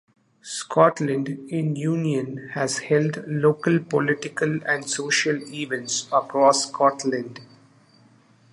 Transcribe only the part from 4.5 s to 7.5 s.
and social events across Scotland.